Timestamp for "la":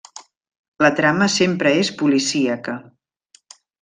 0.85-0.89